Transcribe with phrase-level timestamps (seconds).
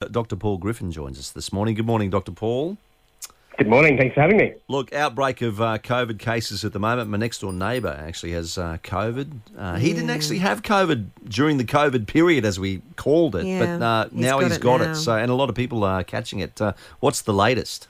[0.00, 0.36] Dr.
[0.36, 1.74] Paul Griffin joins us this morning.
[1.74, 2.32] Good morning, Dr.
[2.32, 2.76] Paul.
[3.56, 3.96] Good morning.
[3.96, 4.52] Thanks for having me.
[4.68, 7.08] Look, outbreak of uh, COVID cases at the moment.
[7.08, 9.30] My next door neighbour actually has uh, COVID.
[9.56, 13.78] Uh, he didn't actually have COVID during the COVID period, as we called it, Yeah,
[13.78, 14.90] but uh, he's now got he's it got now.
[14.90, 14.94] it.
[14.96, 16.60] So, and a lot of people are catching it.
[16.60, 17.88] Uh, what's the latest?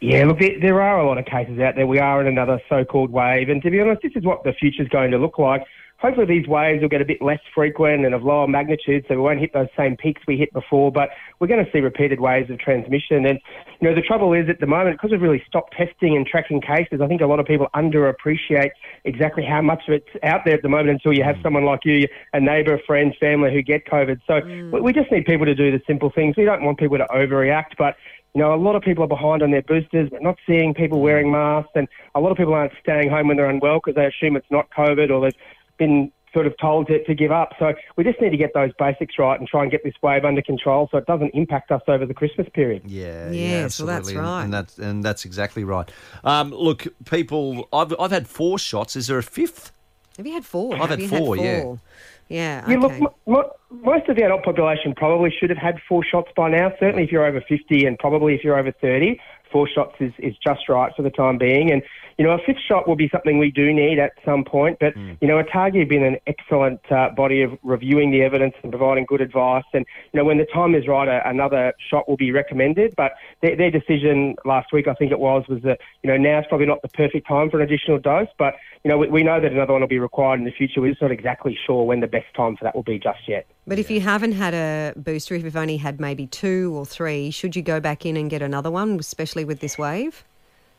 [0.00, 1.86] Yeah, look, there, there are a lot of cases out there.
[1.86, 4.88] We are in another so-called wave, and to be honest, this is what the future's
[4.88, 5.62] going to look like.
[6.02, 9.20] Hopefully, these waves will get a bit less frequent and of lower magnitude, so we
[9.20, 10.90] won't hit those same peaks we hit before.
[10.90, 13.24] But we're going to see repeated waves of transmission.
[13.24, 13.38] And
[13.80, 16.60] you know, the trouble is at the moment because we've really stopped testing and tracking
[16.60, 17.00] cases.
[17.00, 18.70] I think a lot of people underappreciate
[19.04, 21.42] exactly how much of it's out there at the moment until you have mm.
[21.44, 24.18] someone like you, a neighbour, a friend, family who get COVID.
[24.26, 24.72] So mm.
[24.72, 26.36] we, we just need people to do the simple things.
[26.36, 27.94] We don't want people to overreact, but
[28.34, 30.08] you know, a lot of people are behind on their boosters.
[30.10, 31.02] We're not seeing people mm.
[31.02, 34.06] wearing masks, and a lot of people aren't staying home when they're unwell because they
[34.06, 35.40] assume it's not COVID or they've
[35.86, 37.50] been sort of told to, to give up.
[37.58, 40.24] So we just need to get those basics right and try and get this wave
[40.24, 42.82] under control so it doesn't impact us over the Christmas period.
[42.86, 43.94] Yeah, Yes, yeah, well, absolutely.
[43.94, 44.44] that's And- right.
[44.44, 45.90] and, that's and that's exactly right.
[46.24, 48.96] Um, look, people, I've I've had four shots.
[48.96, 49.72] Is there a fifth?
[50.16, 50.74] Have you had four?
[50.74, 51.62] I've Have had you four, yeah.
[51.62, 51.80] four?
[52.28, 52.64] Yeah.
[52.66, 53.04] Yeah, look, okay.
[53.04, 56.72] m- mo- most of the adult population probably should have had four shots by now.
[56.80, 59.20] Certainly, if you're over 50 and probably if you're over 30,
[59.52, 61.70] four shots is, is just right for the time being.
[61.70, 61.82] And,
[62.18, 64.78] you know, a fifth shot will be something we do need at some point.
[64.80, 68.70] But, you know, ATAGI have been an excellent uh, body of reviewing the evidence and
[68.70, 69.64] providing good advice.
[69.72, 72.94] And, you know, when the time is right, a, another shot will be recommended.
[72.96, 76.44] But their, their decision last week, I think it was, was that, you know, now's
[76.48, 78.28] probably not the perfect time for an additional dose.
[78.38, 78.54] But,
[78.84, 80.80] you know, we, we know that another one will be required in the future.
[80.80, 83.46] We're just not exactly sure when the best time for that will be just yet.
[83.66, 87.30] But if you haven't had a booster, if you've only had maybe two or three,
[87.30, 90.24] should you go back in and get another one, especially with this wave?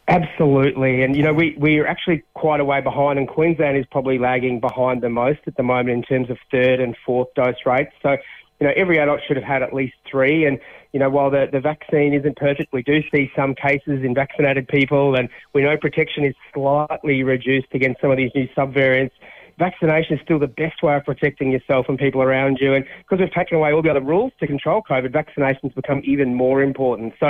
[0.10, 1.02] Absolutely.
[1.02, 4.60] And, you know, we, we're actually quite a way behind, and Queensland is probably lagging
[4.60, 7.94] behind the most at the moment in terms of third and fourth dose rates.
[8.02, 8.18] So,
[8.60, 10.46] you know, every adult should have had at least three.
[10.46, 10.60] And,
[10.92, 14.68] you know, while the, the vaccine isn't perfect, we do see some cases in vaccinated
[14.68, 19.12] people, and we know protection is slightly reduced against some of these new subvariants.
[19.58, 22.74] Vaccination is still the best way of protecting yourself and people around you.
[22.74, 26.34] And because we've taken away all the other rules to control COVID, vaccinations become even
[26.36, 27.14] more important.
[27.20, 27.30] So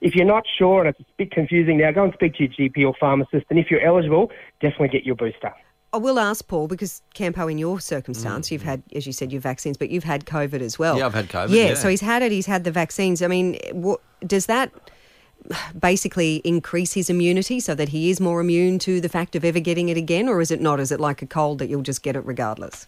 [0.00, 2.52] if you're not sure and it's a bit confusing now, go and speak to your
[2.52, 3.46] GP or pharmacist.
[3.50, 4.30] And if you're eligible,
[4.60, 5.52] definitely get your booster.
[5.92, 8.52] I will ask Paul because Campo, in your circumstance, mm.
[8.52, 10.98] you've had, as you said, your vaccines, but you've had COVID as well.
[10.98, 11.74] Yeah, I've had COVID, Yeah, yeah.
[11.74, 12.32] so he's had it.
[12.32, 13.22] He's had the vaccines.
[13.22, 14.72] I mean, what, does that
[15.78, 19.60] basically increase his immunity so that he is more immune to the fact of ever
[19.60, 20.80] getting it again, or is it not?
[20.80, 22.86] Is it like a cold that you'll just get it regardless?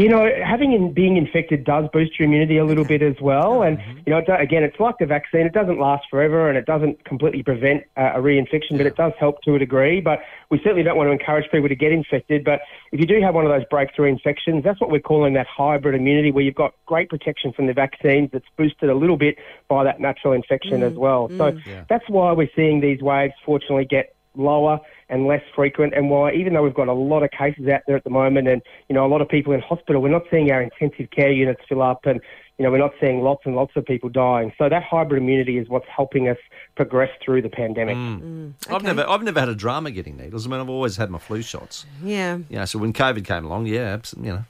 [0.00, 3.62] You know, having in, being infected does boost your immunity a little bit as well.
[3.62, 3.98] And, mm-hmm.
[4.06, 5.42] you know, it again, it's like the vaccine.
[5.42, 9.12] It doesn't last forever and it doesn't completely prevent uh, a reinfection, but it does
[9.20, 10.00] help to a degree.
[10.00, 12.44] But we certainly don't want to encourage people to get infected.
[12.44, 12.62] But
[12.92, 15.94] if you do have one of those breakthrough infections, that's what we're calling that hybrid
[15.94, 19.36] immunity, where you've got great protection from the vaccines that's boosted a little bit
[19.68, 21.28] by that natural infection as mm, well.
[21.28, 21.88] So mm.
[21.88, 26.54] that's why we're seeing these waves, fortunately, get lower and less frequent and why even
[26.54, 29.04] though we've got a lot of cases out there at the moment and you know
[29.04, 32.06] a lot of people in hospital we're not seeing our intensive care units fill up
[32.06, 32.20] and
[32.58, 35.58] you know we're not seeing lots and lots of people dying so that hybrid immunity
[35.58, 36.38] is what's helping us
[36.76, 38.20] progress through the pandemic mm.
[38.60, 38.74] Mm.
[38.74, 40.46] I've never I've never had a drama getting needles.
[40.46, 41.86] I mean, I've always had my flu shots.
[42.02, 42.38] Yeah.
[42.48, 44.44] You know, so when COVID came along, yeah, you know,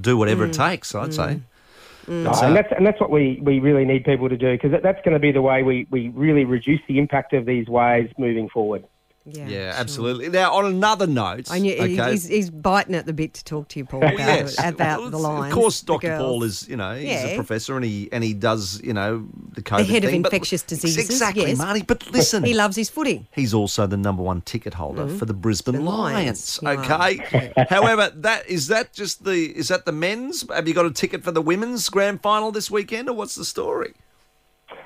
[0.00, 0.70] do whatever it mm.
[0.70, 0.94] takes.
[0.94, 1.40] I'd say.
[2.06, 4.82] No, and that's and that's what we, we really need people to do because that,
[4.82, 8.10] that's going to be the way we, we really reduce the impact of these waves
[8.16, 8.84] moving forward.
[9.30, 9.80] Yeah, Yeah, sure.
[9.80, 10.28] absolutely.
[10.28, 13.68] Now, on another note, I knew okay, he's, he's biting at the bit to talk
[13.68, 14.56] to you, Paul, about, yes.
[14.62, 15.52] about Well, the Lions.
[15.52, 16.16] Of course, Dr.
[16.18, 19.62] Paul is, you know, he's a professor and he and he does, you know, the
[19.62, 21.58] COVID The head of thing, but- infectious diseases, Exactly, yes.
[21.58, 21.82] Marty.
[21.82, 23.28] But listen, He loves his footy.
[23.32, 25.18] He's also the number one ticket holder mm.
[25.18, 26.62] for the Brisbane The Lions.
[26.62, 27.52] Lions, Okay.
[27.70, 30.44] However, that is that just the is that the men's?
[30.50, 33.44] Have you got a ticket for the women's grand final this weekend, or what's the
[33.44, 33.94] story?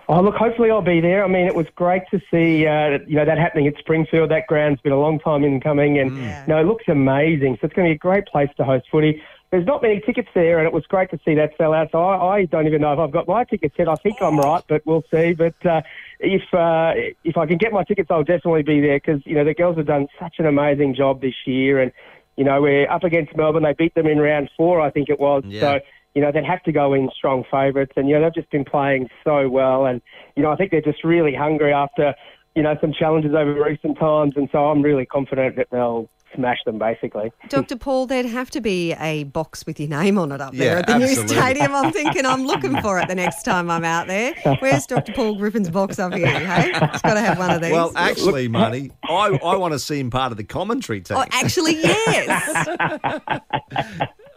[0.08, 1.24] Oh, look, hopefully I'll be there.
[1.24, 4.30] I mean, it was great to see, uh, you know, that happening at Springfield.
[4.30, 6.42] That ground's been a long time in coming, and Yeah.
[6.46, 7.58] you know, it looks amazing.
[7.60, 9.22] So it's going to be a great place to host footy.
[9.50, 11.90] There's not many tickets there, and it was great to see that sell out.
[11.92, 13.86] So I, I don't even know if I've got my tickets yet.
[13.86, 15.34] I think I'm right, but we'll see.
[15.34, 15.82] But uh,
[16.20, 19.44] if uh, if I can get my tickets, I'll definitely be there because you know
[19.44, 21.92] the girls have done such an amazing job this year, and
[22.36, 23.62] you know we're up against Melbourne.
[23.62, 25.42] They beat them in round four, I think it was.
[25.46, 25.60] Yeah.
[25.60, 25.80] So
[26.14, 27.92] you know, they'd have to go in strong favourites.
[27.96, 29.86] And, you know, they've just been playing so well.
[29.86, 30.00] And,
[30.36, 32.14] you know, I think they're just really hungry after,
[32.54, 34.34] you know, some challenges over recent times.
[34.36, 37.32] And so I'm really confident that they'll smash them, basically.
[37.48, 37.76] Dr.
[37.76, 40.78] Paul, there'd have to be a box with your name on it up there Yeah,
[40.80, 41.74] at the new stadium.
[41.74, 44.34] I'm thinking I'm looking for it the next time I'm out there.
[44.60, 45.12] Where's Dr.
[45.12, 46.26] Paul Griffin's box up here?
[46.26, 47.72] Hey, it's got to have one of these.
[47.72, 51.18] Well, actually, Marty, I, I want to see him part of the commentary team.
[51.18, 52.28] oh, actually, yes.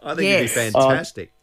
[0.03, 0.55] I think yes.
[0.55, 1.33] it'd be fantastic.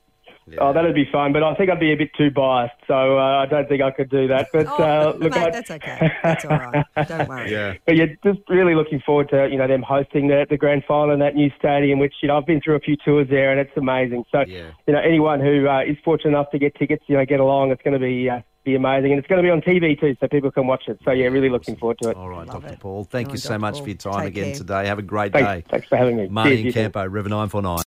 [0.58, 3.42] Oh, that'd be fun, but I think I'd be a bit too biased, so uh,
[3.42, 4.48] I don't think I could do that.
[4.52, 6.10] But Oh, uh, look, mate, I- that's okay.
[6.22, 6.84] That's all right.
[7.08, 7.50] Don't worry.
[7.50, 7.74] Yeah.
[7.86, 11.12] But yeah, just really looking forward to you know them hosting the, the grand final
[11.14, 13.60] in that new stadium, which you know I've been through a few tours there, and
[13.60, 14.24] it's amazing.
[14.32, 14.70] So Yeah.
[14.86, 17.70] you know anyone who uh, is fortunate enough to get tickets, you know, get along.
[17.70, 20.14] It's going to be uh, be amazing, and it's going to be on TV too,
[20.20, 20.96] so people can watch it.
[21.04, 22.16] So yeah, really looking forward to it.
[22.16, 22.74] All right, Love Dr.
[22.74, 22.78] it.
[22.80, 23.02] Paul.
[23.04, 23.58] Thank All you right, so Dr.
[23.58, 23.82] much Paul.
[23.82, 24.54] for your time Take again care.
[24.54, 24.86] today.
[24.86, 25.64] Have a great Thanks, day.
[25.70, 26.28] thanks for having me.
[26.28, 26.74] Marty Cheers.
[26.74, 27.78] Campo, River 949.